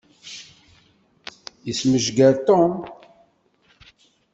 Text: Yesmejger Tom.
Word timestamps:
Yesmejger 1.65 2.35
Tom. 2.45 2.71